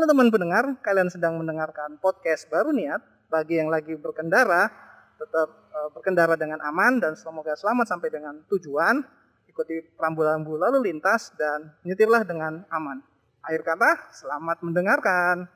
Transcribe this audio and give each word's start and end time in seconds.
Halo 0.00 0.16
teman 0.16 0.32
pendengar, 0.32 0.64
kalian 0.80 1.12
sedang 1.12 1.36
mendengarkan 1.36 2.00
podcast 2.00 2.48
baru 2.48 2.72
niat. 2.72 3.04
Bagi 3.28 3.60
yang 3.60 3.68
lagi 3.68 3.92
berkendara, 4.00 4.72
tetap 5.20 5.68
uh, 5.76 5.92
berkendara 5.92 6.40
dengan 6.40 6.56
aman 6.64 6.96
dan 7.04 7.12
semoga 7.20 7.52
selamat 7.52 7.84
sampai 7.84 8.08
dengan 8.08 8.40
tujuan. 8.48 9.04
Ikuti 9.44 9.92
rambu-rambu 10.00 10.56
lalu 10.56 10.88
lintas 10.88 11.36
dan 11.36 11.76
nyetirlah 11.84 12.24
dengan 12.24 12.64
aman. 12.72 13.04
Akhir 13.44 13.60
kata, 13.60 14.08
selamat 14.16 14.64
mendengarkan. 14.64 15.52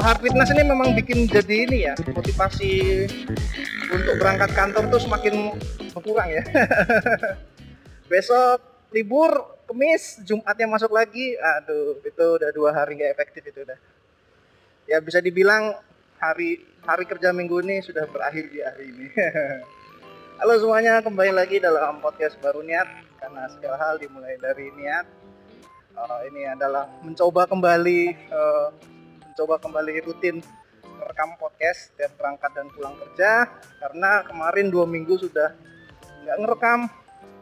Kalau 0.00 0.16
hard 0.16 0.24
fitness 0.24 0.48
ini 0.56 0.64
memang 0.64 0.96
bikin 0.96 1.28
jadi 1.28 1.68
ini 1.68 1.84
ya 1.84 1.92
motivasi 1.92 3.04
untuk 3.92 4.16
berangkat 4.16 4.48
kantor 4.56 4.88
tuh 4.88 4.96
semakin 4.96 5.52
berkurang 5.92 6.24
ya. 6.24 6.40
Besok 8.08 8.64
libur, 8.96 9.60
Kemis, 9.68 10.24
Jumatnya 10.24 10.72
masuk 10.72 10.88
lagi, 10.96 11.36
aduh 11.36 12.00
itu 12.00 12.16
udah 12.16 12.48
dua 12.48 12.72
hari 12.72 12.96
nggak 12.96 13.12
efektif 13.12 13.44
itu 13.44 13.60
udah. 13.60 13.76
Ya 14.88 15.04
bisa 15.04 15.20
dibilang 15.20 15.76
hari 16.16 16.64
hari 16.80 17.04
kerja 17.04 17.36
minggu 17.36 17.60
ini 17.60 17.84
sudah 17.84 18.08
berakhir 18.08 18.48
di 18.48 18.64
hari 18.64 18.88
ini. 18.88 19.06
Halo 20.40 20.56
semuanya, 20.56 21.04
kembali 21.04 21.36
lagi 21.36 21.60
dalam 21.60 22.00
podcast 22.00 22.40
baru 22.40 22.64
niat 22.64 22.88
karena 23.20 23.52
segala 23.52 23.76
hal 23.76 24.00
dimulai 24.00 24.40
dari 24.40 24.72
niat. 24.80 25.04
Uh, 25.92 26.24
ini 26.32 26.48
adalah 26.48 26.88
mencoba 27.04 27.44
kembali 27.44 28.32
uh, 28.32 28.72
mencoba 29.40 29.56
kembali 29.56 30.04
rutin 30.04 30.36
merekam 31.00 31.32
podcast 31.40 31.88
setiap 31.88 32.12
berangkat 32.20 32.52
dan 32.52 32.68
pulang 32.76 32.92
kerja 32.92 33.48
karena 33.80 34.20
kemarin 34.28 34.68
dua 34.68 34.84
minggu 34.84 35.16
sudah 35.16 35.56
nggak 36.28 36.36
ngerekam. 36.44 36.92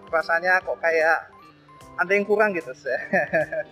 Rasanya 0.06 0.62
kok 0.62 0.78
kayak 0.78 1.26
ada 1.98 2.12
yang 2.14 2.22
kurang 2.22 2.54
gitu 2.54 2.70
sih 2.70 2.94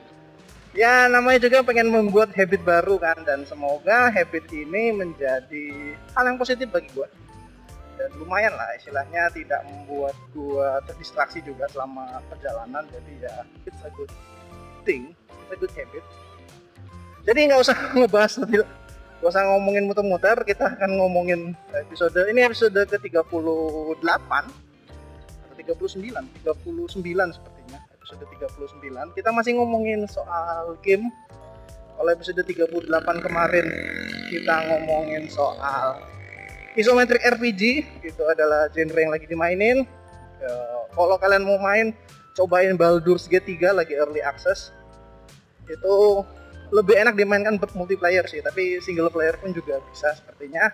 ya 0.82 1.06
namanya 1.06 1.46
juga 1.46 1.62
pengen 1.62 1.86
membuat 1.86 2.34
habit 2.34 2.66
baru 2.66 2.98
kan 2.98 3.14
dan 3.22 3.46
semoga 3.46 4.10
habit 4.10 4.50
ini 4.50 4.90
menjadi 4.90 5.94
hal 6.18 6.26
yang 6.26 6.34
positif 6.34 6.66
bagi 6.74 6.90
gue 6.98 7.06
dan 7.94 8.10
lumayan 8.18 8.58
lah 8.58 8.74
istilahnya 8.74 9.30
tidak 9.30 9.62
membuat 9.70 10.18
gue 10.34 10.68
terdistraksi 10.90 11.46
juga 11.46 11.70
selama 11.70 12.18
perjalanan. 12.26 12.82
Jadi 12.90 13.22
ya 13.22 13.46
it's 13.70 13.86
a 13.86 13.90
good 13.94 14.10
thing 14.82 15.14
it's 15.30 15.54
a 15.54 15.58
good 15.62 15.70
habit 15.78 16.02
jadi 17.26 17.50
nggak 17.50 17.60
usah 17.60 17.76
ngebahas 17.98 18.32
lebih 18.46 18.62
nggak 19.20 19.30
usah 19.32 19.42
ngomongin 19.50 19.84
muter-muter 19.90 20.38
kita 20.46 20.78
akan 20.78 20.90
ngomongin 21.02 21.58
episode 21.74 22.14
ini 22.30 22.46
episode 22.46 22.78
ke 22.86 22.96
38 22.96 23.26
atau 23.34 24.46
39 25.58 26.46
39 26.46 27.34
sepertinya 27.34 27.82
episode 28.06 28.22
39 28.22 29.18
kita 29.18 29.34
masih 29.34 29.58
ngomongin 29.58 30.06
soal 30.06 30.78
game. 30.78 31.10
Kalau 31.96 32.12
episode 32.12 32.38
38 32.38 32.70
kemarin 33.24 33.66
kita 34.30 34.54
ngomongin 34.70 35.26
soal 35.26 35.98
isometric 36.78 37.24
RPG 37.24 37.62
itu 38.06 38.22
adalah 38.28 38.70
genre 38.70 39.00
yang 39.00 39.10
lagi 39.10 39.26
dimainin. 39.26 39.82
Ya, 40.38 40.54
kalau 40.92 41.16
kalian 41.18 41.42
mau 41.42 41.58
main 41.58 41.96
cobain 42.36 42.78
Baldur's 42.78 43.26
Gate 43.26 43.48
3 43.48 43.74
lagi 43.74 43.96
early 43.96 44.22
access. 44.22 44.70
Itu 45.66 46.22
lebih 46.74 46.98
enak 46.98 47.14
dimainkan 47.14 47.58
multiplayer 47.78 48.26
sih 48.26 48.42
tapi 48.42 48.82
single 48.82 49.10
player 49.10 49.38
pun 49.38 49.54
juga 49.54 49.78
bisa 49.90 50.14
sepertinya. 50.14 50.70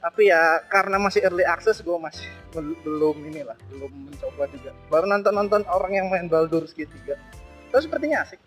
Tapi 0.00 0.32
ya 0.32 0.64
karena 0.72 0.96
masih 0.96 1.20
early 1.28 1.44
access 1.44 1.84
gue 1.84 1.92
masih 2.00 2.24
belum 2.56 3.20
inilah 3.20 3.56
belum 3.68 3.92
mencoba 4.08 4.48
juga. 4.48 4.72
Baru 4.88 5.04
nonton 5.04 5.34
nonton 5.36 5.62
orang 5.68 5.92
yang 5.92 6.06
main 6.08 6.24
Baldur's 6.24 6.72
Gate 6.72 6.88
3 7.04 7.70
terus 7.70 7.84
sepertinya 7.86 8.24
asik. 8.24 8.40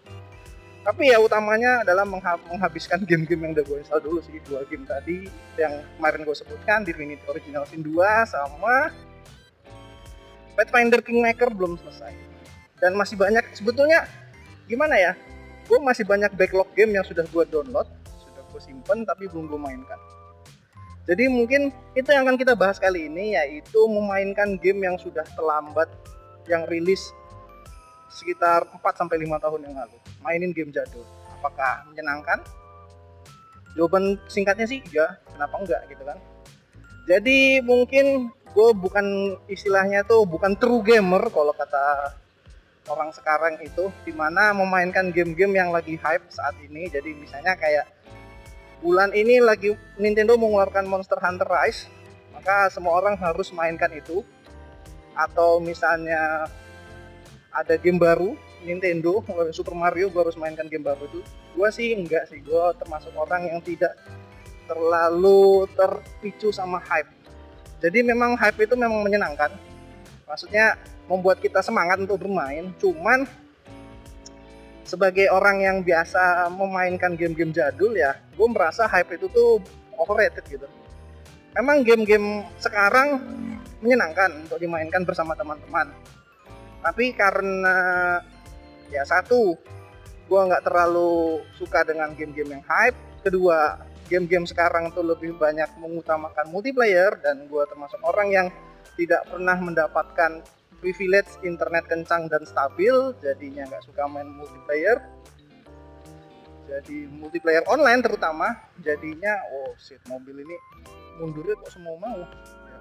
Tapi 0.84 1.16
ya 1.16 1.22
utamanya 1.22 1.86
adalah 1.86 2.04
menghabiskan 2.04 3.04
game-game 3.10 3.48
yang 3.48 3.52
udah 3.56 3.66
gue 3.70 3.78
install 3.86 4.04
dulu 4.04 4.20
sih 4.20 4.36
dua 4.44 4.68
game 4.68 4.84
tadi 4.84 5.30
yang 5.56 5.80
kemarin 5.96 6.28
gue 6.28 6.36
sebutkan 6.36 6.84
Divinity 6.84 7.24
Original 7.30 7.64
Sin 7.70 7.86
2 7.86 7.96
sama 8.28 8.92
Pathfinder 10.58 11.00
Kingmaker 11.00 11.54
belum 11.54 11.80
selesai. 11.80 12.12
Dan 12.84 13.00
masih 13.00 13.16
banyak 13.16 13.46
sebetulnya 13.56 14.04
gimana 14.68 15.00
ya 15.00 15.14
gue 15.68 15.78
masih 15.80 16.04
banyak 16.04 16.32
backlog 16.36 16.70
game 16.76 16.96
yang 16.96 17.06
sudah 17.06 17.24
gue 17.28 17.44
download 17.48 17.88
sudah 18.24 18.44
gue 18.52 18.62
simpen 18.62 19.08
tapi 19.08 19.28
belum 19.32 19.48
gue 19.48 19.60
mainkan 19.60 20.00
jadi 21.04 21.28
mungkin 21.28 21.76
itu 22.00 22.08
yang 22.16 22.24
akan 22.24 22.40
kita 22.40 22.56
bahas 22.56 22.80
kali 22.80 23.12
ini 23.12 23.36
yaitu 23.36 23.80
memainkan 23.92 24.56
game 24.56 24.88
yang 24.88 24.96
sudah 24.96 25.28
terlambat 25.36 25.92
yang 26.48 26.64
rilis 26.68 27.12
sekitar 28.08 28.64
4 28.72 28.80
sampai 28.96 29.20
5 29.26 29.44
tahun 29.44 29.60
yang 29.68 29.76
lalu. 29.84 29.98
Mainin 30.24 30.56
game 30.56 30.72
jadul. 30.72 31.04
Apakah 31.42 31.84
menyenangkan? 31.92 32.40
Jawaban 33.74 34.22
singkatnya 34.30 34.70
sih 34.70 34.80
ya, 34.94 35.18
kenapa 35.34 35.60
enggak 35.60 35.82
gitu 35.90 36.04
kan. 36.06 36.16
Jadi 37.10 37.60
mungkin 37.66 38.32
gue 38.54 38.70
bukan 38.78 39.36
istilahnya 39.50 40.06
tuh 40.06 40.24
bukan 40.30 40.56
true 40.56 40.86
gamer 40.86 41.26
kalau 41.34 41.52
kata 41.52 42.16
orang 42.92 43.16
sekarang 43.16 43.56
itu 43.64 43.88
di 44.04 44.12
mana 44.12 44.52
memainkan 44.52 45.14
game-game 45.14 45.56
yang 45.56 45.70
lagi 45.72 45.96
hype 45.96 46.28
saat 46.28 46.56
ini. 46.60 46.92
Jadi 46.92 47.16
misalnya 47.16 47.56
kayak 47.56 47.88
bulan 48.84 49.16
ini 49.16 49.40
lagi 49.40 49.76
Nintendo 49.96 50.36
mengeluarkan 50.36 50.84
Monster 50.84 51.20
Hunter 51.20 51.48
Rise 51.48 51.88
maka 52.36 52.68
semua 52.68 53.00
orang 53.00 53.16
harus 53.16 53.56
mainkan 53.56 53.92
itu. 53.96 54.26
Atau 55.14 55.62
misalnya 55.62 56.50
ada 57.54 57.78
game 57.78 58.02
baru 58.02 58.34
Nintendo 58.66 59.22
Super 59.54 59.78
Mario 59.78 60.10
gue 60.10 60.20
harus 60.20 60.36
mainkan 60.36 60.68
game 60.68 60.84
baru 60.84 61.06
itu. 61.08 61.22
Gue 61.54 61.70
sih 61.70 61.94
enggak 61.94 62.28
sih 62.28 62.42
gue 62.42 62.64
termasuk 62.82 63.14
orang 63.14 63.48
yang 63.48 63.62
tidak 63.62 63.94
terlalu 64.68 65.70
terpicu 65.78 66.50
sama 66.50 66.82
hype. 66.84 67.08
Jadi 67.84 68.00
memang 68.02 68.40
hype 68.40 68.58
itu 68.58 68.74
memang 68.74 69.04
menyenangkan. 69.06 69.54
Maksudnya 70.28 70.80
membuat 71.08 71.40
kita 71.44 71.60
semangat 71.60 72.00
untuk 72.00 72.24
bermain. 72.24 72.72
Cuman 72.80 73.28
sebagai 74.84 75.32
orang 75.32 75.64
yang 75.64 75.78
biasa 75.80 76.52
memainkan 76.52 77.16
game-game 77.16 77.56
jadul 77.56 77.96
ya 77.96 78.20
gue 78.36 78.48
merasa 78.52 78.84
hype 78.84 79.16
itu 79.16 79.32
tuh 79.32 79.64
overrated 79.96 80.44
gitu. 80.48 80.68
Memang 81.56 81.86
game-game 81.86 82.44
sekarang 82.60 83.22
menyenangkan 83.80 84.44
untuk 84.44 84.58
dimainkan 84.60 85.06
bersama 85.06 85.38
teman-teman. 85.38 85.94
Tapi 86.84 87.16
karena 87.16 87.78
ya 88.92 89.08
satu 89.08 89.56
gue 90.28 90.42
nggak 90.50 90.66
terlalu 90.66 91.44
suka 91.56 91.86
dengan 91.88 92.12
game-game 92.18 92.60
yang 92.60 92.66
hype. 92.66 92.98
Kedua 93.24 93.80
game-game 94.12 94.44
sekarang 94.50 94.92
tuh 94.92 95.06
lebih 95.06 95.38
banyak 95.40 95.70
mengutamakan 95.80 96.52
multiplayer 96.52 97.16
dan 97.24 97.48
gue 97.48 97.64
termasuk 97.70 98.02
orang 98.04 98.28
yang 98.34 98.48
tidak 99.00 99.24
pernah 99.30 99.58
mendapatkan 99.58 100.44
privilege 100.84 101.40
internet 101.48 101.88
kencang 101.88 102.28
dan 102.28 102.44
stabil 102.44 103.16
jadinya 103.24 103.64
nggak 103.72 103.88
suka 103.88 104.04
main 104.12 104.28
multiplayer. 104.36 105.00
Jadi 106.68 107.08
multiplayer 107.08 107.64
online 107.72 108.04
terutama 108.04 108.52
jadinya 108.84 109.40
oh 109.56 109.72
shit 109.80 110.04
mobil 110.12 110.44
ini 110.44 110.56
mundurnya 111.24 111.56
kok 111.56 111.72
semua 111.72 111.96
mau? 112.04 112.20
Ya 112.20 112.80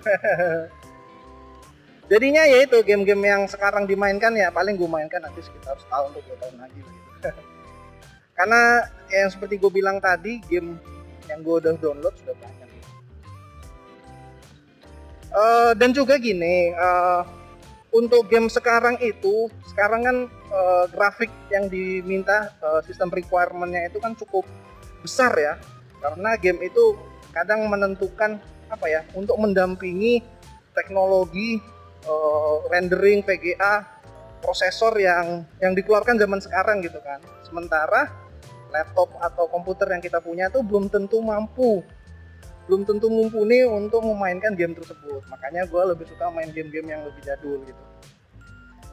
jadinya 2.10 2.42
ya 2.48 2.64
itu 2.64 2.78
game-game 2.80 3.22
yang 3.26 3.42
sekarang 3.44 3.84
dimainkan 3.84 4.32
ya 4.32 4.48
paling 4.48 4.80
gue 4.80 4.88
mainkan 4.88 5.20
nanti 5.20 5.44
sekitar 5.44 5.76
setahun 5.76 6.14
atau 6.14 6.22
dua 6.24 6.36
tahun 6.40 6.56
lagi 6.62 6.78
gitu. 6.80 7.00
karena 8.38 8.88
yang 9.12 9.28
seperti 9.28 9.60
gue 9.60 9.68
bilang 9.68 9.98
tadi 10.00 10.40
game 10.46 10.78
yang 11.28 11.42
gue 11.42 11.54
udah 11.58 11.74
download 11.78 12.14
sudah 12.22 12.34
banyak 12.38 12.69
uh, 15.34 15.72
dan 15.74 15.90
juga 15.94 16.18
gini 16.18 16.74
uh, 16.74 17.22
untuk 17.90 18.30
game 18.30 18.46
sekarang 18.46 18.98
itu 19.02 19.50
sekarang 19.66 20.00
kan 20.06 20.16
uh, 20.50 20.84
grafik 20.90 21.30
yang 21.50 21.66
diminta 21.66 22.54
uh, 22.62 22.78
sistem 22.86 23.10
requirementnya 23.10 23.90
itu 23.90 23.98
kan 23.98 24.14
cukup 24.14 24.46
besar 25.02 25.34
ya. 25.34 25.54
Karena 26.00 26.38
game 26.38 26.64
itu 26.64 26.96
kadang 27.34 27.66
menentukan 27.66 28.40
apa 28.70 28.86
ya 28.86 29.02
untuk 29.18 29.36
mendampingi 29.42 30.22
teknologi 30.72 31.58
uh, 32.06 32.62
rendering 32.70 33.26
VGA 33.26 33.82
prosesor 34.40 34.96
yang 34.96 35.44
yang 35.58 35.74
dikeluarkan 35.74 36.16
zaman 36.16 36.40
sekarang 36.40 36.78
gitu 36.86 37.02
kan. 37.02 37.18
Sementara 37.42 38.06
laptop 38.70 39.18
atau 39.18 39.50
komputer 39.50 39.90
yang 39.90 40.02
kita 40.02 40.22
punya 40.22 40.46
itu 40.46 40.62
belum 40.62 40.86
tentu 40.86 41.18
mampu 41.18 41.82
belum 42.70 42.86
tentu 42.86 43.10
mumpuni 43.10 43.66
untuk 43.66 44.06
memainkan 44.06 44.54
game 44.54 44.78
tersebut. 44.78 45.26
Makanya 45.26 45.66
gue 45.66 45.82
lebih 45.90 46.06
suka 46.06 46.30
main 46.30 46.54
game-game 46.54 46.86
yang 46.86 47.02
lebih 47.02 47.18
jadul 47.26 47.58
gitu. 47.66 47.82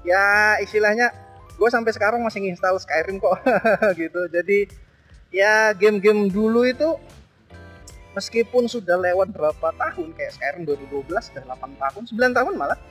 Ya 0.02 0.58
istilahnya 0.58 1.14
gue 1.62 1.70
sampai 1.70 1.94
sekarang 1.94 2.26
masih 2.26 2.42
nginstal 2.42 2.82
Skyrim 2.82 3.22
kok. 3.22 3.38
Gitu. 4.02 4.22
Jadi 4.34 4.66
ya 5.30 5.78
game-game 5.78 6.34
dulu 6.34 6.66
itu 6.66 6.98
meskipun 8.18 8.66
sudah 8.66 8.98
lewat 8.98 9.30
berapa 9.30 9.70
tahun 9.78 10.18
kayak 10.18 10.34
Skyrim 10.34 10.66
2012 10.66 11.06
sudah 11.06 11.44
8 11.54 11.78
tahun 11.78 12.02
9 12.10 12.34
tahun 12.34 12.54
malah 12.58 12.82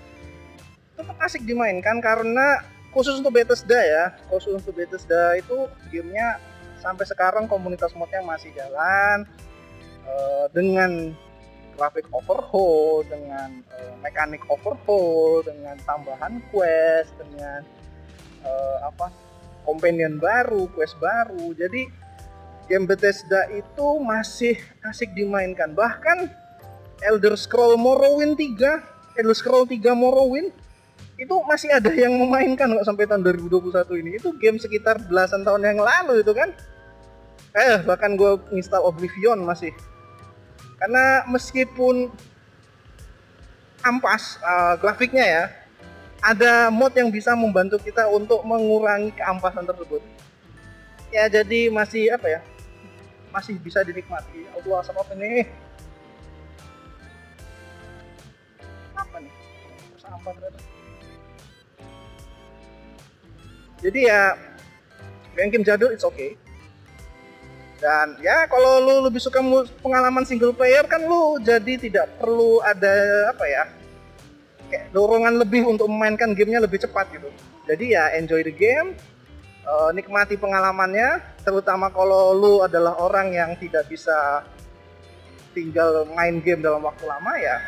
tetap 0.94 1.18
asik 1.18 1.42
dimainkan 1.42 1.98
karena 1.98 2.62
khusus 2.94 3.18
untuk 3.18 3.34
Bethesda 3.34 3.82
ya. 3.82 4.14
Khusus 4.30 4.62
untuk 4.62 4.78
Bethesda 4.78 5.34
itu 5.34 5.66
gamenya 5.90 6.38
sampai 6.78 7.02
sekarang 7.10 7.50
komunitas 7.50 7.90
modnya 7.98 8.22
masih 8.22 8.54
jalan 8.54 9.26
uh, 10.06 10.46
dengan 10.54 11.12
grafik 11.76 12.08
overhaul 12.14 13.04
dengan 13.04 13.60
uh, 13.74 13.94
mekanik 14.00 14.40
overhaul 14.48 15.44
dengan 15.44 15.76
tambahan 15.84 16.40
quest 16.48 17.12
dengan 17.20 17.60
uh, 18.46 18.88
apa 18.88 19.12
companion 19.68 20.16
baru 20.16 20.70
quest 20.72 20.96
baru 21.02 21.52
jadi 21.52 22.06
game 22.66 22.86
Bethesda 22.86 23.46
itu 23.54 23.86
masih 24.02 24.58
asik 24.82 25.14
dimainkan. 25.14 25.72
Bahkan 25.72 26.30
Elder 27.06 27.38
Scroll 27.38 27.78
Morrowind 27.78 28.34
3, 28.34 29.18
Elder 29.22 29.36
Scroll 29.36 29.66
3 29.70 29.94
Morrowind 29.94 30.50
itu 31.16 31.34
masih 31.48 31.72
ada 31.72 31.88
yang 31.96 32.12
memainkan 32.12 32.68
kok 32.76 32.84
sampai 32.84 33.08
tahun 33.08 33.24
2021 33.24 34.02
ini. 34.02 34.10
Itu 34.20 34.36
game 34.36 34.60
sekitar 34.60 35.00
belasan 35.08 35.46
tahun 35.46 35.64
yang 35.64 35.80
lalu 35.80 36.20
itu 36.20 36.32
kan. 36.36 36.52
Eh, 37.56 37.80
bahkan 37.88 38.20
gue 38.20 38.36
install 38.52 38.84
Oblivion 38.84 39.40
masih. 39.40 39.72
Karena 40.76 41.24
meskipun 41.28 42.12
ampas 43.80 44.36
uh, 44.44 44.74
grafiknya 44.76 45.24
ya, 45.24 45.44
ada 46.20 46.68
mod 46.68 46.92
yang 46.96 47.08
bisa 47.08 47.32
membantu 47.32 47.80
kita 47.80 48.08
untuk 48.08 48.44
mengurangi 48.44 49.14
keampasan 49.16 49.64
tersebut. 49.64 50.02
Ya 51.14 51.30
jadi 51.30 51.70
masih 51.70 52.12
apa 52.12 52.28
ya? 52.28 52.40
masih 53.36 53.60
bisa 53.60 53.84
dinikmati. 53.84 54.48
Allah 54.48 54.80
asap 54.80 54.96
apa 54.96 55.12
nih? 55.12 55.44
Apa 58.96 59.16
nih? 59.20 59.32
Sampah 60.00 60.32
jadi 63.84 64.00
ya 64.08 64.20
yang 65.36 65.48
game 65.52 65.66
jadul 65.66 65.92
it's 65.92 66.04
okay 66.04 66.32
dan 67.76 68.16
ya 68.24 68.48
kalau 68.48 68.80
lu 68.80 68.94
lebih 69.04 69.20
suka 69.20 69.44
pengalaman 69.84 70.24
single 70.24 70.56
player 70.56 70.80
kan 70.88 71.04
lu 71.04 71.36
jadi 71.44 71.76
tidak 71.76 72.08
perlu 72.16 72.64
ada 72.64 72.92
apa 73.36 73.44
ya 73.44 73.64
kayak 74.72 74.90
dorongan 74.96 75.36
lebih 75.36 75.68
untuk 75.68 75.86
memainkan 75.86 76.32
gamenya 76.32 76.64
lebih 76.64 76.80
cepat 76.82 77.06
gitu. 77.12 77.28
Jadi 77.66 77.92
ya 77.98 78.14
enjoy 78.16 78.46
the 78.46 78.54
game 78.54 78.96
uh, 79.66 79.90
nikmati 79.92 80.40
pengalamannya 80.40 81.20
terutama 81.44 81.92
kalau 81.92 82.32
lu 82.32 82.54
adalah 82.64 82.96
orang 82.96 83.34
yang 83.34 83.50
tidak 83.60 83.84
bisa 83.92 84.42
tinggal 85.52 86.08
main 86.16 86.40
game 86.40 86.64
dalam 86.64 86.80
waktu 86.80 87.04
lama 87.04 87.32
ya 87.36 87.60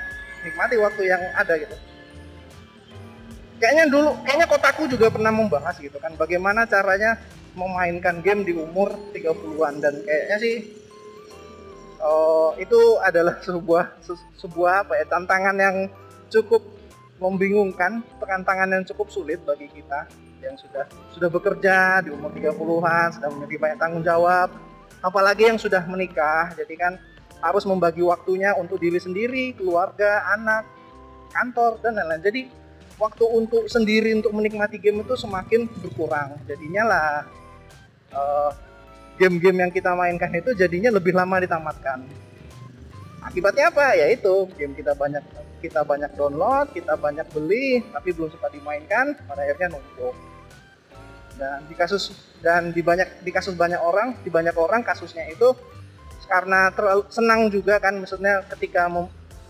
nikmati 0.47 0.81
waktu 0.81 1.03
yang 1.05 1.23
ada 1.37 1.53
gitu. 1.59 1.77
Kayaknya 3.59 3.85
dulu 3.91 4.11
kayaknya 4.23 4.47
kotaku 4.47 4.87
juga 4.87 5.11
pernah 5.11 5.35
membahas 5.35 5.77
gitu 5.83 5.99
kan 5.99 6.15
bagaimana 6.15 6.65
caranya 6.65 7.19
memainkan 7.59 8.23
game 8.23 8.47
di 8.47 8.55
umur 8.55 8.95
30-an 9.11 9.83
dan 9.83 9.95
kayaknya 10.07 10.37
sih 10.39 10.57
uh, 11.99 12.55
itu 12.57 12.79
adalah 13.03 13.43
sebuah 13.47 13.99
sebuah 14.39 14.87
apa 14.87 14.93
ya 15.03 15.05
tantangan 15.11 15.57
yang 15.59 15.77
cukup 16.31 16.63
membingungkan 17.19 18.07
tantangan 18.23 18.71
yang 18.71 18.85
cukup 18.87 19.11
sulit 19.11 19.43
bagi 19.43 19.67
kita 19.75 20.07
yang 20.39 20.55
sudah 20.55 20.87
sudah 21.11 21.29
bekerja 21.29 22.03
di 22.07 22.15
umur 22.15 22.31
30-an, 22.31 23.19
sudah 23.19 23.29
memiliki 23.35 23.59
banyak 23.59 23.79
tanggung 23.79 24.05
jawab, 24.07 24.55
apalagi 25.03 25.51
yang 25.51 25.59
sudah 25.59 25.83
menikah. 25.87 26.55
Jadi 26.55 26.75
kan 26.79 26.95
harus 27.43 27.67
membagi 27.67 28.03
waktunya 28.03 28.55
untuk 28.55 28.83
diri 28.83 28.99
sendiri, 28.99 29.55
keluarga, 29.55 30.27
anak, 30.35 30.67
kantor 31.35 31.83
dan 31.83 31.99
lain-lain. 31.99 32.23
Jadi 32.23 32.41
waktu 32.99 33.25
untuk 33.27 33.67
sendiri 33.71 34.15
untuk 34.15 34.35
menikmati 34.35 34.79
game 34.79 35.03
itu 35.03 35.15
semakin 35.15 35.67
berkurang. 35.83 36.39
Jadinya 36.47 36.83
lah 36.87 37.11
uh, 38.15 38.51
game-game 39.19 39.67
yang 39.67 39.73
kita 39.75 39.93
mainkan 39.99 40.31
itu 40.33 40.55
jadinya 40.55 40.95
lebih 40.95 41.13
lama 41.13 41.43
ditamatkan. 41.43 42.07
Akibatnya 43.27 43.75
apa? 43.75 43.99
Ya 43.99 44.07
itu 44.15 44.47
game 44.55 44.79
kita 44.79 44.95
banyak 44.95 45.21
kita 45.59 45.83
banyak 45.83 46.15
download, 46.15 46.71
kita 46.71 46.95
banyak 46.95 47.27
beli, 47.35 47.83
tapi 47.91 48.15
belum 48.15 48.31
sempat 48.31 48.55
dimainkan, 48.55 49.19
pada 49.27 49.43
akhirnya 49.43 49.75
numpuk. 49.75 50.15
Dan 51.35 51.67
di 51.67 51.75
kasus 51.75 52.15
dan 52.43 52.71
di 52.71 52.83
banyak 52.83 53.27
di 53.27 53.31
kasus 53.35 53.59
banyak 53.59 53.79
orang, 53.83 54.15
di 54.23 54.31
banyak 54.31 54.55
orang 54.55 54.87
kasusnya 54.87 55.27
itu 55.27 55.55
karena 56.31 56.71
terlalu 56.71 57.03
senang 57.11 57.49
juga 57.51 57.81
kan, 57.83 57.99
maksudnya 57.99 58.45
ketika 58.55 58.87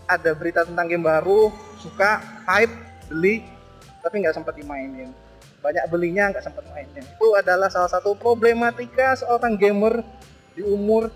ada 0.09 0.31
berita 0.33 0.65
tentang 0.65 0.89
game 0.89 1.05
baru, 1.05 1.53
suka 1.77 2.23
hype, 2.49 2.73
beli, 3.11 3.45
tapi 4.01 4.25
nggak 4.25 4.33
sempat 4.33 4.57
dimainin. 4.57 5.13
Banyak 5.59 5.85
belinya 5.91 6.31
nggak 6.31 6.43
sempat 6.43 6.63
mainin. 6.71 7.03
Itu 7.03 7.35
adalah 7.35 7.67
salah 7.67 7.91
satu 7.91 8.15
problematika 8.15 9.15
seorang 9.19 9.59
gamer 9.59 10.01
di 10.55 10.63
umur 10.63 11.11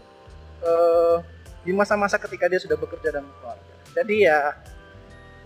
uh, 0.64 1.18
di 1.64 1.72
masa-masa 1.72 2.20
ketika 2.20 2.52
dia 2.52 2.60
sudah 2.60 2.76
bekerja 2.76 3.20
dan 3.20 3.26
keluarga. 3.40 3.74
Jadi 3.96 4.16
ya 4.28 4.52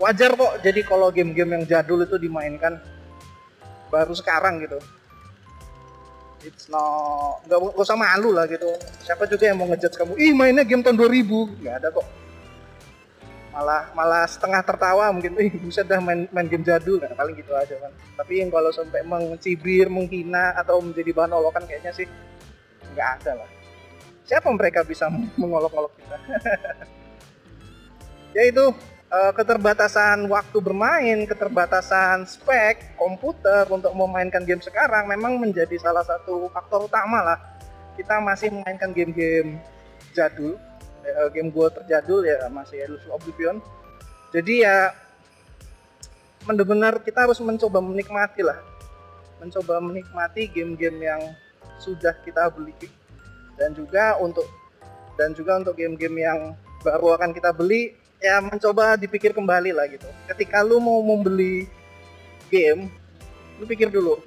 wajar 0.02 0.34
kok. 0.34 0.52
Jadi 0.66 0.80
kalau 0.82 1.08
game-game 1.14 1.62
yang 1.62 1.64
jadul 1.66 2.02
itu 2.02 2.18
dimainkan 2.18 2.82
baru 3.90 4.14
sekarang 4.18 4.62
gitu. 4.66 4.78
It's 6.42 6.70
no 6.70 6.82
nggak 7.46 7.58
usah 7.78 7.94
malu 7.94 8.34
lah 8.34 8.50
gitu. 8.50 8.66
Siapa 9.02 9.26
juga 9.30 9.46
yang 9.46 9.62
mau 9.62 9.66
ngejudge 9.70 9.94
kamu 9.94 10.14
ih 10.18 10.32
mainnya 10.34 10.66
game 10.66 10.82
tahun 10.82 10.98
2000 10.98 11.62
nggak 11.62 11.76
ada 11.82 11.90
kok 11.94 12.06
malah 13.58 13.90
malah 13.90 14.22
setengah 14.30 14.62
tertawa 14.62 15.10
mungkin. 15.10 15.34
Ih 15.34 15.50
bisa 15.58 15.82
dah 15.82 15.98
main 15.98 16.30
main 16.30 16.46
game 16.46 16.62
jadul. 16.62 17.02
Nah, 17.02 17.10
paling 17.18 17.34
gitu 17.34 17.50
aja 17.58 17.74
kan 17.82 17.90
tapi 18.18 18.42
yang 18.42 18.50
kalau 18.50 18.74
sampai 18.74 19.06
mencibir 19.06 19.86
menghina 19.86 20.50
atau 20.58 20.82
menjadi 20.82 21.14
bahan 21.14 21.38
olokan 21.38 21.62
kayaknya 21.70 21.94
sih 21.94 22.10
nggak 22.98 23.22
ada 23.22 23.38
lah. 23.38 23.48
Siapa 24.26 24.50
mereka 24.50 24.82
bisa 24.82 25.06
mengolok-olok 25.40 25.94
kita? 25.94 26.16
Ya 28.36 28.44
itu 28.44 28.60
uh, 29.08 29.32
keterbatasan 29.32 30.28
waktu 30.28 30.60
bermain, 30.60 31.24
keterbatasan 31.24 32.28
spek 32.28 32.92
komputer 33.00 33.64
untuk 33.72 33.96
memainkan 33.96 34.44
game 34.44 34.60
sekarang 34.60 35.08
memang 35.08 35.40
menjadi 35.40 35.80
salah 35.80 36.04
satu 36.04 36.52
faktor 36.52 36.86
utama 36.86 37.24
lah. 37.24 37.38
Kita 37.96 38.20
masih 38.20 38.52
memainkan 38.52 38.92
game-game 38.92 39.64
jadul, 40.12 40.60
game 41.32 41.50
gue 41.52 41.66
terjadul 41.72 42.24
ya 42.24 42.48
masih 42.52 42.84
Elusive 42.84 43.12
Oblivion. 43.12 43.58
Jadi 44.32 44.64
ya 44.64 44.92
benar-benar 46.44 47.00
kita 47.04 47.28
harus 47.28 47.40
mencoba 47.40 47.80
menikmati 47.80 48.40
lah, 48.44 48.60
mencoba 49.40 49.80
menikmati 49.80 50.48
game-game 50.48 51.00
yang 51.00 51.22
sudah 51.78 52.12
kita 52.26 52.50
beli 52.50 52.74
dan 53.58 53.74
juga 53.74 54.18
untuk 54.18 54.46
dan 55.18 55.34
juga 55.34 55.58
untuk 55.58 55.74
game-game 55.74 56.22
yang 56.22 56.38
baru 56.82 57.18
akan 57.18 57.34
kita 57.34 57.50
beli 57.50 57.94
ya 58.22 58.42
mencoba 58.42 58.98
dipikir 58.98 59.34
kembali 59.34 59.74
lah 59.74 59.86
gitu. 59.90 60.06
Ketika 60.30 60.62
lu 60.62 60.78
mau 60.82 61.02
membeli 61.02 61.66
game, 62.50 62.90
lu 63.58 63.64
pikir 63.66 63.90
dulu, 63.90 64.18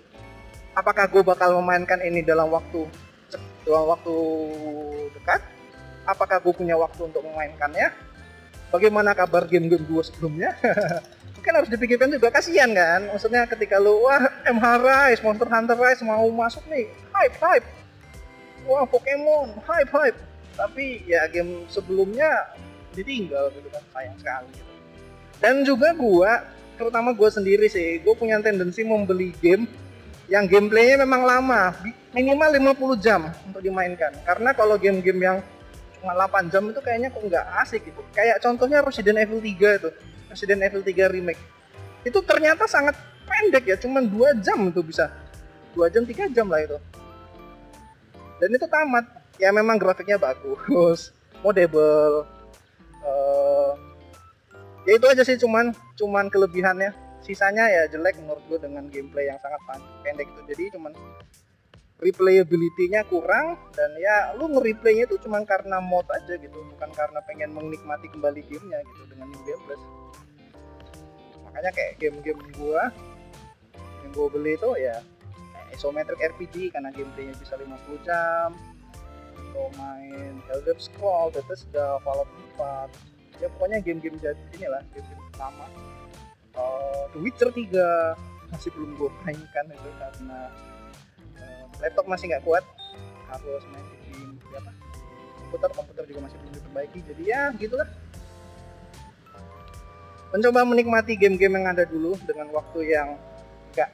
apakah 0.76 1.08
gue 1.08 1.24
bakal 1.24 1.56
memainkan 1.60 2.00
ini 2.04 2.24
dalam 2.24 2.52
waktu 2.52 2.88
dalam 3.68 3.86
waktu 3.92 4.16
dekat? 5.20 5.42
Apakah 6.08 6.42
gue 6.42 6.54
punya 6.54 6.76
waktu 6.78 7.02
untuk 7.06 7.22
memainkannya? 7.26 7.94
Bagaimana 8.72 9.12
kabar 9.12 9.46
game-game 9.46 9.84
gue 9.86 10.04
sebelumnya? 10.04 10.56
Mungkin 11.38 11.54
harus 11.58 11.70
dipikirkan 11.74 12.10
juga 12.14 12.30
kasihan 12.30 12.70
kan. 12.72 13.10
Maksudnya 13.12 13.50
ketika 13.50 13.82
lu 13.82 14.06
wah 14.06 14.22
MH 14.46 14.66
Rise, 14.82 15.22
Monster 15.26 15.50
Hunter 15.50 15.78
Rise 15.78 16.02
mau 16.06 16.26
masuk 16.30 16.64
nih, 16.70 16.90
hype 17.14 17.38
hype. 17.42 17.68
Wah 18.70 18.86
Pokemon, 18.86 19.58
hype 19.66 19.92
hype. 19.92 20.20
Tapi 20.54 21.02
ya 21.10 21.26
game 21.32 21.66
sebelumnya 21.66 22.54
ditinggal 22.96 23.52
gitu 23.56 23.68
kan 23.72 23.84
sayang 23.96 24.16
sekali 24.20 24.50
gitu 24.56 24.72
dan 25.42 25.56
juga 25.64 25.96
gua 25.96 26.44
terutama 26.76 27.16
gua 27.16 27.32
sendiri 27.32 27.68
sih 27.72 28.04
gua 28.04 28.14
punya 28.16 28.38
tendensi 28.44 28.84
membeli 28.84 29.32
game 29.40 29.66
yang 30.28 30.48
gameplaynya 30.48 31.04
memang 31.04 31.24
lama 31.28 31.76
minimal 32.16 32.76
50 32.78 33.04
jam 33.04 33.32
untuk 33.48 33.64
dimainkan 33.64 34.12
karena 34.24 34.52
kalau 34.56 34.76
game-game 34.76 35.22
yang 35.24 35.38
8 36.02 36.50
jam 36.50 36.64
itu 36.66 36.82
kayaknya 36.82 37.10
kok 37.14 37.22
nggak 37.22 37.46
asik 37.62 37.82
gitu. 37.86 38.02
Kayak 38.12 38.42
contohnya 38.42 38.82
Resident 38.82 39.22
Evil 39.22 39.40
3 39.40 39.80
itu 39.80 39.90
Resident 40.30 40.62
Evil 40.66 40.82
3 40.82 41.14
remake. 41.14 41.42
Itu 42.02 42.20
ternyata 42.26 42.66
sangat 42.66 42.98
pendek 43.30 43.70
ya 43.70 43.78
cuma 43.78 44.02
2 44.02 44.42
jam 44.42 44.60
itu 44.68 44.82
bisa. 44.82 45.14
2 45.78 45.94
jam 45.94 46.04
3 46.04 46.34
jam 46.34 46.48
lah 46.50 46.62
itu. 46.66 46.78
Dan 48.42 48.50
itu 48.58 48.66
tamat. 48.66 49.06
Ya 49.40 49.50
memang 49.50 49.82
grafiknya 49.82 50.22
bagus 50.22 51.10
modable 51.46 52.30
uh, 53.02 53.74
ya 54.86 54.98
itu 54.98 55.06
aja 55.10 55.24
sih 55.26 55.38
cuman 55.38 55.74
cuman 55.98 56.30
kelebihannya. 56.30 56.94
Sisanya 57.22 57.70
ya 57.70 57.86
jelek 57.86 58.18
menurut 58.18 58.42
gue 58.50 58.58
dengan 58.66 58.90
gameplay 58.90 59.30
yang 59.30 59.38
sangat 59.38 59.62
pendek 60.02 60.26
itu. 60.26 60.42
Jadi 60.50 60.64
cuman 60.74 60.92
replayability-nya 62.02 63.06
kurang 63.06 63.62
dan 63.78 63.94
ya 64.02 64.34
lu 64.34 64.50
nge-replaynya 64.50 65.06
itu 65.06 65.22
cuma 65.22 65.46
karena 65.46 65.78
mod 65.78 66.10
aja 66.10 66.34
gitu 66.34 66.58
bukan 66.74 66.90
karena 66.98 67.22
pengen 67.30 67.54
menikmati 67.54 68.10
kembali 68.10 68.42
gamenya 68.50 68.82
gitu 68.90 69.04
dengan 69.14 69.30
New 69.30 69.42
Game 69.46 69.62
Plus. 69.70 69.82
Makanya 71.46 71.72
kayak 71.78 72.02
game-game 72.02 72.42
gua 72.58 72.90
yang 74.02 74.12
gua 74.18 74.28
beli 74.34 74.58
itu 74.58 74.70
ya 74.82 74.98
isometric 75.78 76.18
RPG 76.18 76.74
karena 76.74 76.90
gameplaynya 76.90 77.38
bisa 77.38 77.54
50 77.56 78.02
jam 78.02 78.50
atau 79.52 79.68
main 79.78 80.42
Elder 80.50 80.78
Scroll, 80.82 81.30
Bethesda, 81.30 82.02
Fallout 82.02 82.28
4 82.58 83.46
ya 83.46 83.48
pokoknya 83.58 83.78
game-game 83.82 84.18
jadi 84.18 84.42
inilah 84.58 84.82
game-game 84.94 85.26
lama 85.38 85.68
uh, 86.58 87.06
The 87.14 87.20
Witcher 87.22 87.50
3 87.54 88.52
masih 88.54 88.70
belum 88.76 89.00
gue 89.00 89.10
mainkan 89.24 89.66
itu 89.70 89.90
karena 89.98 90.52
laptop 91.82 92.06
masih 92.08 92.30
nggak 92.32 92.46
kuat 92.46 92.64
harus 93.32 93.64
main 93.74 93.86
di 94.06 94.14
apa? 94.54 94.72
Komputer 95.48 95.70
komputer 95.76 96.04
juga 96.08 96.20
masih 96.30 96.38
belum 96.40 96.54
diperbaiki 96.56 97.00
jadi 97.12 97.24
ya 97.26 97.42
gitulah 97.58 97.90
mencoba 100.32 100.64
menikmati 100.64 101.20
game-game 101.20 101.60
yang 101.60 101.68
ada 101.76 101.84
dulu 101.84 102.16
dengan 102.24 102.48
waktu 102.56 102.96
yang 102.96 103.20
nggak 103.76 103.92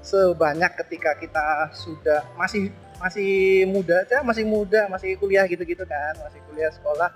sebanyak 0.00 0.72
ketika 0.84 1.12
kita 1.20 1.68
sudah 1.76 2.24
masih 2.40 2.72
masih 2.96 3.66
muda 3.68 4.02
aja 4.06 4.24
masih 4.24 4.46
muda 4.48 4.88
masih 4.88 5.18
kuliah 5.20 5.44
gitu-gitu 5.44 5.84
kan 5.84 6.16
masih 6.24 6.40
kuliah 6.48 6.72
sekolah 6.72 7.10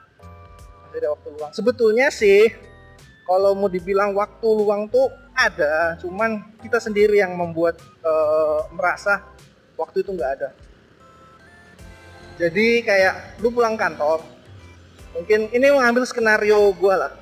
masih 0.86 0.96
ada 1.00 1.08
waktu 1.16 1.28
luang. 1.32 1.50
Sebetulnya 1.56 2.08
sih 2.12 2.52
kalau 3.26 3.58
mau 3.58 3.66
dibilang 3.72 4.14
waktu 4.14 4.46
luang 4.46 4.86
tuh 4.86 5.10
ada 5.36 5.98
cuman 6.00 6.44
kita 6.62 6.78
sendiri 6.80 7.20
yang 7.20 7.34
membuat 7.36 7.76
uh, 8.06 8.68
merasa 8.72 9.24
waktu 9.76 10.02
itu 10.02 10.10
nggak 10.12 10.32
ada. 10.40 10.48
Jadi 12.36 12.84
kayak 12.84 13.40
lu 13.40 13.48
pulang 13.48 13.80
kantor 13.80 14.20
mungkin 15.16 15.48
ini 15.48 15.72
mengambil 15.72 16.04
skenario 16.04 16.72
gue 16.76 16.94
lah. 16.96 17.12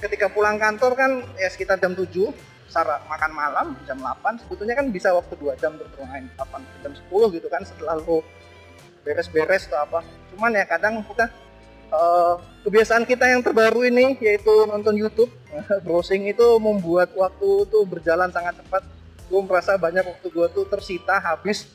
Ketika 0.00 0.32
pulang 0.32 0.56
kantor 0.56 0.92
kan 0.96 1.10
ya 1.36 1.48
sekitar 1.52 1.76
jam 1.76 1.92
7 1.92 2.08
sarap 2.68 3.04
makan 3.08 3.32
malam 3.32 3.66
jam 3.84 3.96
8 4.00 4.44
sebetulnya 4.44 4.76
kan 4.76 4.88
bisa 4.92 5.12
waktu 5.12 5.36
2 5.36 5.60
jam 5.60 5.76
untuk 5.76 5.88
bermain 5.96 6.28
8 6.36 6.84
jam 6.84 6.92
10 6.92 7.36
gitu 7.36 7.48
kan 7.48 7.62
setelah 7.64 8.00
lu 8.00 8.20
beres-beres 9.04 9.68
atau 9.68 9.80
apa. 9.84 10.00
Cuman 10.32 10.56
ya 10.56 10.64
kadang 10.64 11.04
kita 11.04 11.30
uh, 11.92 12.40
kebiasaan 12.66 13.04
kita 13.06 13.24
yang 13.28 13.40
terbaru 13.44 13.86
ini 13.86 14.16
yaitu 14.18 14.52
nonton 14.66 14.96
YouTube. 14.96 15.30
Browsing 15.84 16.28
itu 16.28 16.46
membuat 16.60 17.12
waktu 17.16 17.68
itu 17.68 17.78
berjalan 17.84 18.32
sangat 18.32 18.56
cepat 18.60 18.82
gue 19.26 19.40
merasa 19.42 19.74
banyak 19.74 20.06
waktu 20.06 20.26
gue 20.30 20.46
tuh 20.54 20.64
tersita 20.70 21.18
habis 21.18 21.66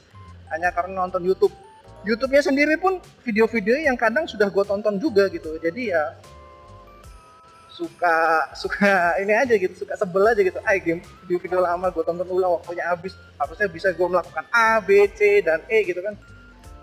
hanya 0.52 0.72
karena 0.72 1.04
nonton 1.04 1.24
YouTube. 1.24 1.54
YouTube-nya 2.02 2.42
sendiri 2.42 2.76
pun 2.82 2.98
video-video 3.22 3.78
yang 3.78 3.94
kadang 3.94 4.26
sudah 4.26 4.50
gue 4.50 4.64
tonton 4.66 4.98
juga 4.98 5.30
gitu. 5.30 5.56
Jadi 5.62 5.94
ya 5.94 6.18
suka 7.72 8.18
suka 8.62 9.16
ini 9.22 9.32
aja 9.32 9.54
gitu 9.56 9.86
suka 9.86 9.96
sebel 9.96 10.26
aja 10.28 10.42
gitu. 10.42 10.60
Ay 10.66 10.82
game 10.82 11.04
video-video 11.24 11.62
lama 11.62 11.88
gue 11.94 12.04
tonton 12.04 12.28
ulang 12.28 12.58
waktunya 12.58 12.84
habis. 12.90 13.14
Harusnya 13.38 13.68
bisa 13.70 13.94
gue 13.94 14.08
melakukan 14.08 14.48
A 14.50 14.82
B 14.82 15.06
C 15.14 15.44
dan 15.46 15.62
E 15.70 15.86
gitu 15.86 16.02
kan. 16.02 16.18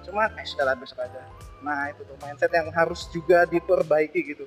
Cuma 0.07 0.31
eh 0.39 0.47
sudah 0.47 0.77
besok 0.79 1.03
aja. 1.03 1.21
Nah 1.65 1.91
itu 1.91 2.07
tuh 2.07 2.17
mindset 2.23 2.53
yang 2.55 2.71
harus 2.71 3.11
juga 3.11 3.43
diperbaiki 3.49 4.21
gitu 4.37 4.47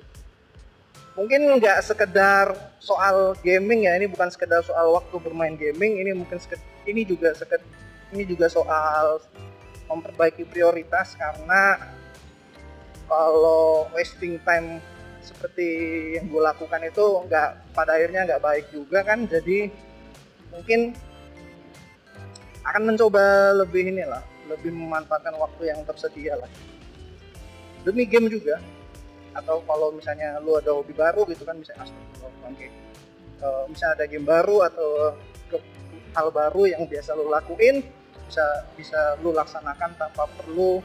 mungkin 1.12 1.60
nggak 1.60 1.84
sekedar 1.84 2.56
soal 2.80 3.36
gaming 3.44 3.84
ya 3.84 3.96
ini 4.00 4.08
bukan 4.08 4.32
sekedar 4.32 4.64
soal 4.64 4.96
waktu 4.96 5.16
bermain 5.20 5.54
gaming 5.60 6.00
ini 6.00 6.16
mungkin 6.16 6.40
sekedar, 6.40 6.64
ini 6.88 7.04
juga 7.04 7.36
sekedar 7.36 7.60
ini 8.16 8.24
juga 8.24 8.48
soal 8.48 9.20
memperbaiki 9.92 10.48
prioritas 10.48 11.12
karena 11.16 11.76
kalau 13.08 13.92
wasting 13.92 14.40
time 14.40 14.80
seperti 15.20 15.68
yang 16.16 16.32
gue 16.32 16.42
lakukan 16.42 16.80
itu 16.82 17.04
nggak 17.28 17.76
pada 17.76 17.94
akhirnya 17.94 18.26
nggak 18.26 18.42
baik 18.42 18.66
juga 18.72 19.04
kan 19.04 19.28
jadi 19.28 19.68
mungkin 20.48 20.96
akan 22.64 22.82
mencoba 22.94 23.52
lebih 23.58 23.92
inilah 23.92 24.22
lebih 24.50 24.74
memanfaatkan 24.74 25.34
waktu 25.38 25.70
yang 25.70 25.80
tersedia 25.86 26.38
lah. 26.38 26.50
Demi 27.82 28.06
game 28.06 28.30
juga 28.30 28.62
atau 29.32 29.64
kalau 29.64 29.92
misalnya 29.92 30.36
lu 30.44 30.56
ada 30.60 30.72
hobi 30.76 30.92
baru 30.92 31.24
gitu 31.28 31.42
kan 31.48 31.56
bisa 31.56 31.72
astagfirullah 31.80 32.52
oke 32.52 32.66
uh, 33.42 33.64
misalnya 33.68 33.94
ada 34.00 34.04
game 34.08 34.26
baru 34.28 34.68
atau 34.68 34.88
hal 36.12 36.28
baru 36.28 36.68
yang 36.68 36.84
biasa 36.84 37.16
lu 37.16 37.32
lakuin 37.32 37.80
bisa 38.28 38.44
bisa 38.76 39.00
lu 39.20 39.32
laksanakan 39.32 39.92
tanpa 39.96 40.24
perlu 40.40 40.80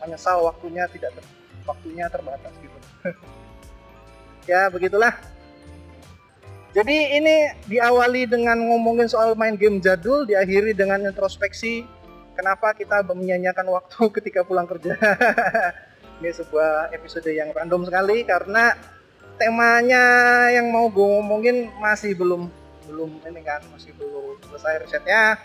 menyesal 0.00 0.44
waktunya 0.44 0.88
tidak 0.88 1.12
ter, 1.16 1.24
waktunya 1.68 2.06
terbatas 2.08 2.52
gitu. 2.60 2.78
Ya 4.48 4.66
begitulah. 4.72 5.14
Jadi 6.72 6.96
ini 7.20 7.54
diawali 7.68 8.24
dengan 8.26 8.56
ngomongin 8.58 9.06
soal 9.06 9.36
main 9.36 9.54
game 9.54 9.78
jadul, 9.78 10.24
diakhiri 10.26 10.72
dengan 10.74 11.06
introspeksi 11.06 11.84
kenapa 12.34 12.72
kita 12.72 13.04
menyanyiakan 13.04 13.68
waktu 13.68 14.00
ketika 14.18 14.42
pulang 14.42 14.66
kerja. 14.66 14.96
Ini 16.20 16.36
sebuah 16.36 16.92
episode 16.92 17.32
yang 17.32 17.48
random 17.56 17.88
sekali 17.88 18.28
karena 18.28 18.76
temanya 19.40 20.04
yang 20.52 20.68
mau 20.68 20.92
gue 20.92 21.00
ngomongin 21.00 21.72
masih 21.80 22.12
belum 22.12 22.52
belum 22.92 23.24
ini 23.24 23.40
kan 23.40 23.64
masih 23.72 23.96
belum 23.96 24.36
selesai 24.52 24.84
risetnya. 24.84 25.40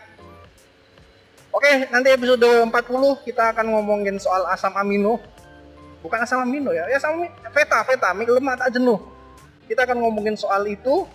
Oke, 1.55 1.87
nanti 1.87 2.11
episode 2.11 2.67
40 2.67 2.75
kita 3.23 3.55
akan 3.55 3.71
ngomongin 3.71 4.19
soal 4.19 4.43
asam 4.51 4.75
amino. 4.75 5.23
Bukan 6.03 6.19
asam 6.19 6.43
amino 6.43 6.75
ya, 6.75 6.91
ya 6.91 6.99
asam 6.99 7.23
feta, 7.55 7.79
feta, 7.87 8.11
lemak 8.11 8.59
tak 8.59 8.75
jenuh. 8.75 8.99
Kita 9.71 9.87
akan 9.87 10.03
ngomongin 10.03 10.35
soal 10.35 10.67
itu 10.67 11.07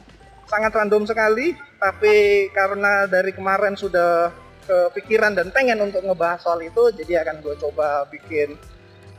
sangat 0.49 0.73
random 0.73 1.05
sekali, 1.05 1.53
tapi 1.77 2.49
karena 2.57 3.05
dari 3.05 3.37
kemarin 3.37 3.77
sudah 3.77 4.33
kepikiran 4.65 5.37
dan 5.37 5.53
pengen 5.53 5.85
untuk 5.85 6.01
ngebahas 6.01 6.41
soal 6.41 6.65
itu, 6.65 6.97
jadi 6.97 7.29
akan 7.29 7.45
gue 7.45 7.55
coba 7.61 8.09
bikin 8.09 8.57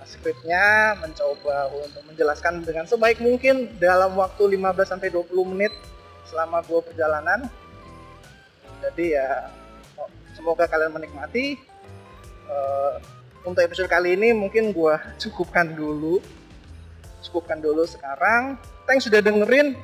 skripnya 0.06 0.98
mencoba 0.98 1.70
untuk 1.72 2.02
menjelaskan 2.10 2.66
dengan 2.66 2.86
sebaik 2.90 3.22
mungkin 3.22 3.70
dalam 3.78 4.18
waktu 4.18 4.58
15 4.58 4.98
sampai 4.98 5.14
20 5.14 5.52
menit 5.54 5.74
selama 6.32 6.64
dua 6.64 6.80
perjalanan. 6.80 7.46
Jadi 8.82 9.14
ya 9.14 9.52
semoga 10.34 10.66
kalian 10.66 10.96
menikmati. 10.96 11.60
Uh, 12.52 13.00
untuk 13.42 13.64
episode 13.64 13.90
kali 13.90 14.16
ini 14.16 14.32
mungkin 14.32 14.72
gua 14.72 14.98
cukupkan 15.22 15.76
dulu. 15.76 16.24
Cukupkan 17.22 17.62
dulu 17.62 17.86
sekarang. 17.86 18.58
Thanks 18.90 19.06
sudah 19.06 19.22
dengerin. 19.22 19.78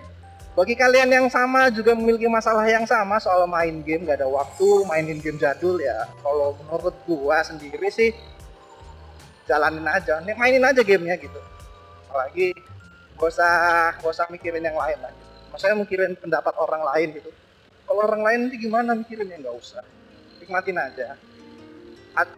Bagi 0.58 0.74
kalian 0.74 1.14
yang 1.14 1.28
sama 1.30 1.70
juga 1.70 1.94
memiliki 1.94 2.26
masalah 2.26 2.66
yang 2.66 2.82
sama 2.90 3.22
soal 3.22 3.46
main 3.46 3.86
game, 3.86 4.10
gak 4.10 4.18
ada 4.18 4.26
waktu 4.26 4.66
mainin 4.90 5.22
game 5.22 5.38
jadul 5.38 5.78
ya. 5.78 6.10
Kalau 6.26 6.58
menurut 6.58 6.98
gua 7.06 7.46
sendiri 7.46 7.94
sih 7.94 8.10
jalanin 9.48 9.88
aja 9.88 10.20
nih 10.22 10.36
mainin 10.36 10.64
aja 10.68 10.84
gamenya 10.84 11.16
gitu. 11.18 11.40
Apalagi 12.08 12.54
gak 13.18 13.28
usah 13.32 13.52
gak 13.98 14.12
usah 14.12 14.28
mikirin 14.30 14.62
yang 14.62 14.78
lain 14.78 15.00
lah 15.02 15.10
gitu. 15.10 15.26
maksudnya 15.48 15.76
mikirin 15.80 16.14
pendapat 16.20 16.54
orang 16.60 16.84
lain 16.94 17.18
gitu. 17.18 17.32
Kalau 17.88 18.04
orang 18.04 18.22
lain 18.22 18.40
nanti 18.46 18.58
gimana 18.60 18.92
mikirin 18.94 19.32
ya 19.32 19.40
nggak 19.40 19.58
usah. 19.58 19.82
Nikmatin 20.44 20.78
aja. 20.78 21.16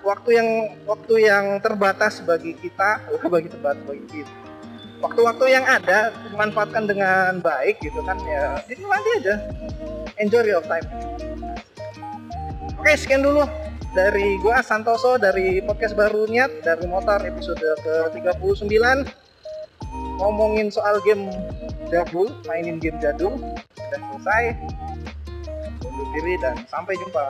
Waktu 0.06 0.30
yang 0.38 0.50
waktu 0.86 1.14
yang 1.26 1.46
terbatas 1.60 2.22
bagi 2.22 2.54
kita 2.54 3.02
bagi 3.34 3.50
terbatas 3.50 3.82
bagi 3.84 4.06
kita. 4.08 4.34
Waktu-waktu 5.00 5.46
yang 5.48 5.64
ada 5.64 6.12
dimanfaatkan 6.28 6.84
dengan 6.84 7.40
baik 7.40 7.80
gitu 7.80 8.04
kan 8.04 8.20
ya 8.28 8.60
nikmati 8.70 9.10
aja. 9.24 9.36
Enjoy 10.20 10.44
your 10.44 10.64
time. 10.68 10.84
Oke 12.80 12.96
sekian 12.96 13.24
dulu 13.24 13.48
dari 13.94 14.38
gua 14.38 14.62
Santoso 14.62 15.18
dari 15.18 15.62
podcast 15.66 15.98
baru 15.98 16.30
Niat 16.30 16.62
dari 16.62 16.86
Motor 16.86 17.26
episode 17.26 17.58
ke-39 17.58 18.70
ngomongin 20.20 20.70
soal 20.70 21.02
game 21.02 21.32
jadul, 21.90 22.30
mainin 22.46 22.78
game 22.78 23.00
jadul 23.02 23.40
sudah 23.74 24.02
selesai. 24.14 24.44
Undur 25.82 26.08
diri 26.14 26.36
dan 26.44 26.56
sampai 26.70 26.94
jumpa. 27.00 27.26